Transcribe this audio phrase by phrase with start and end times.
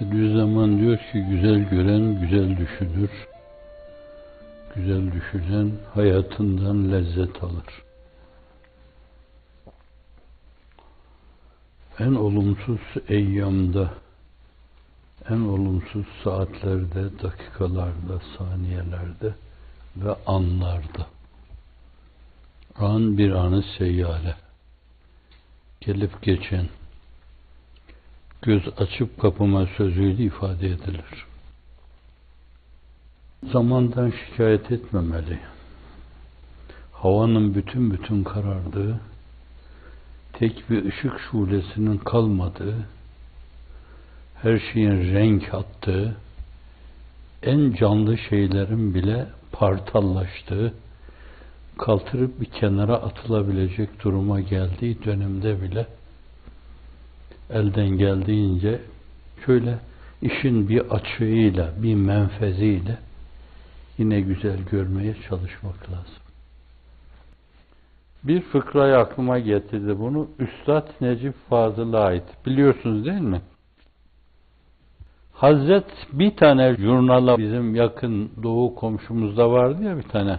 [0.00, 3.10] Bediüzzaman diyor ki güzel gören güzel düşünür.
[4.74, 7.82] Güzel düşünen hayatından lezzet alır.
[11.98, 13.94] En olumsuz eyyamda,
[15.28, 19.34] en olumsuz saatlerde, dakikalarda, saniyelerde
[19.96, 21.06] ve anlarda.
[22.76, 24.34] An bir anı seyyale.
[25.80, 26.68] Gelip geçen,
[28.42, 31.26] göz açıp kapıma sözüyle ifade edilir.
[33.52, 35.38] Zamandan şikayet etmemeli.
[36.92, 39.00] Havanın bütün bütün karardığı,
[40.32, 42.76] tek bir ışık şulesinin kalmadığı,
[44.42, 46.16] her şeyin renk attığı,
[47.42, 50.74] en canlı şeylerin bile partallaştığı,
[51.78, 55.86] kaltırıp bir kenara atılabilecek duruma geldiği dönemde bile
[57.52, 58.80] elden geldiğince
[59.46, 59.78] şöyle
[60.22, 62.98] işin bir açığıyla, bir menfeziyle
[63.98, 66.20] yine güzel görmeye çalışmak lazım.
[68.24, 70.28] Bir fıkrayı aklıma getirdi bunu.
[70.38, 72.24] Üstad Necip Fazıl'a ait.
[72.46, 73.40] Biliyorsunuz değil mi?
[75.32, 80.38] Hazret bir tane jurnala bizim yakın doğu komşumuzda vardı ya bir tane.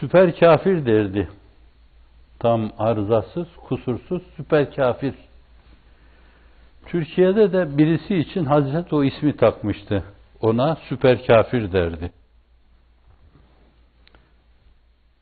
[0.00, 1.28] Süper kafir derdi.
[2.38, 5.14] Tam arızasız, kusursuz, süper kafir.
[6.90, 10.04] Türkiye'de de birisi için Hazret o ismi takmıştı.
[10.40, 12.12] Ona süper kafir derdi.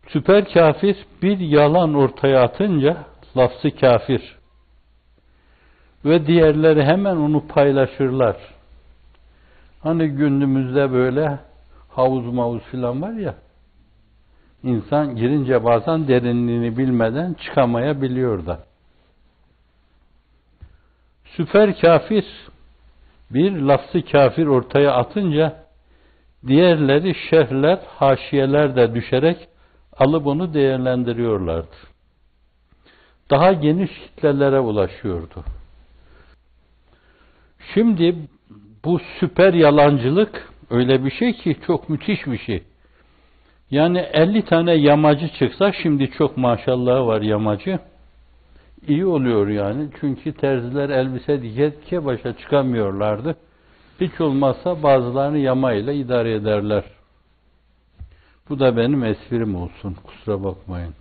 [0.09, 2.97] Süper kafir bir yalan ortaya atınca
[3.37, 4.39] lafzı kafir.
[6.05, 8.37] Ve diğerleri hemen onu paylaşırlar.
[9.83, 11.39] Hani günümüzde böyle
[11.89, 13.35] havuz mavuz filan var ya,
[14.63, 18.68] insan girince bazen derinliğini bilmeden çıkamayabiliyor da.
[21.39, 22.25] Süper kafir
[23.31, 25.57] bir lafzı kafir ortaya atınca
[26.47, 29.37] diğerleri şerhler, haşiyeler de düşerek
[29.97, 31.77] alıp onu değerlendiriyorlardı.
[33.31, 35.45] Daha geniş kitlelere ulaşıyordu.
[37.75, 38.17] Şimdi
[38.85, 42.63] bu süper yalancılık öyle bir şey ki çok müthiş bir şey.
[43.71, 47.79] Yani 50 tane yamacı çıksa şimdi çok maşallah var yamacı.
[48.87, 49.89] İyi oluyor yani.
[50.01, 53.37] Çünkü terziler elbise dike başa çıkamıyorlardı.
[54.01, 56.85] Hiç olmazsa bazılarını yamayla idare ederler.
[58.49, 59.97] Bu da benim esprim olsun.
[60.05, 60.95] Kusura bakmayın.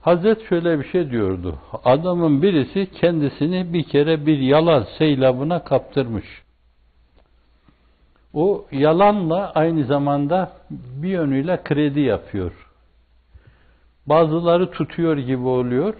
[0.00, 1.58] Hazret şöyle bir şey diyordu.
[1.84, 6.26] Adamın birisi kendisini bir kere bir yalan seylabına kaptırmış.
[8.32, 12.67] O yalanla aynı zamanda bir yönüyle kredi yapıyor.
[14.08, 15.94] Bazıları tutuyor gibi oluyor.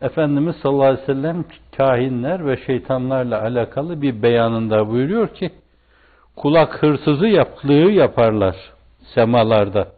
[0.00, 1.44] Efendimiz sallallahu aleyhi ve sellem
[1.76, 5.50] kahinler ve şeytanlarla alakalı bir beyanında buyuruyor ki
[6.36, 8.56] kulak hırsızı yaplığı yaparlar
[9.14, 9.88] semalarda.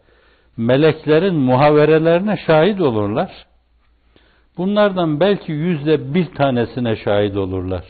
[0.56, 3.46] Meleklerin muhaverelerine şahit olurlar.
[4.56, 7.84] Bunlardan belki yüzde bir tanesine şahit olurlar.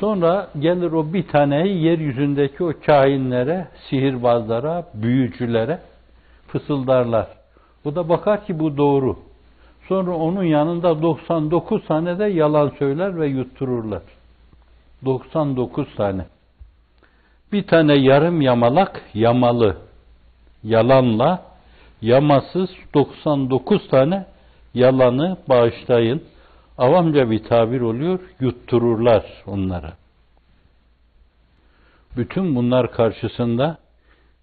[0.00, 5.78] Sonra gelir o bir taneyi yeryüzündeki o kahinlere, sihirbazlara, büyücülere
[6.46, 7.41] fısıldarlar.
[7.84, 9.18] O da bakar ki bu doğru.
[9.88, 14.02] Sonra onun yanında 99 tane de yalan söyler ve yuttururlar.
[15.04, 16.26] 99 tane.
[17.52, 19.76] Bir tane yarım yamalak yamalı
[20.64, 21.42] yalanla
[22.02, 24.26] yamasız 99 tane
[24.74, 26.22] yalanı bağışlayın.
[26.78, 29.92] Avamca bir tabir oluyor, yuttururlar onlara.
[32.16, 33.78] Bütün bunlar karşısında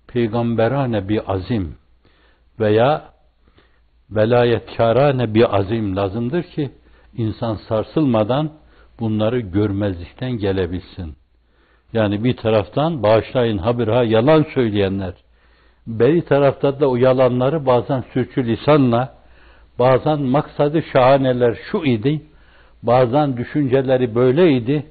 [0.08, 1.76] peygamberane bir azim
[2.60, 3.04] veya
[4.12, 6.72] velayetkarane bir azim lazımdır ki
[7.18, 8.52] insan sarsılmadan
[9.00, 11.16] bunları görmezlikten gelebilsin.
[11.94, 15.14] Yani bir taraftan bağışlayın habirha yalan söyleyenler,
[15.88, 19.14] beri tarafta da o yalanları bazen sürçü lisanla,
[19.80, 22.22] bazen maksadı şahaneler şu idi,
[22.84, 24.86] bazen düşünceleri böyleydi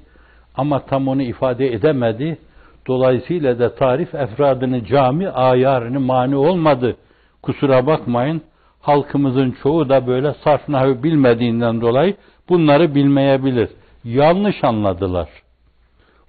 [0.55, 2.38] ama tam onu ifade edemedi.
[2.87, 6.97] Dolayısıyla da tarif efradını cami ayarını mani olmadı.
[7.43, 8.43] Kusura bakmayın.
[8.88, 12.17] Halkımızın çoğu da böyle sarf nahvi bilmediğinden dolayı
[12.49, 13.69] bunları bilmeyebilir.
[14.05, 15.29] Yanlış anladılar.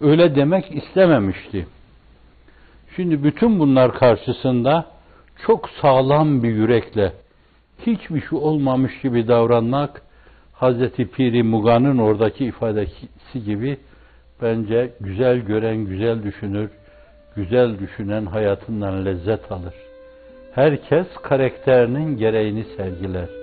[0.01, 1.67] Öyle demek istememişti.
[2.95, 4.85] Şimdi bütün bunlar karşısında
[5.45, 7.13] çok sağlam bir yürekle
[7.85, 10.01] hiçbir şey olmamış gibi davranmak
[10.53, 13.77] Hazreti Piri Muga'nın oradaki ifadesi gibi
[14.41, 16.69] bence güzel gören güzel düşünür,
[17.35, 19.88] güzel düşünen hayatından lezzet alır.
[20.51, 23.38] Herkes karakterinin gereğini sergiler.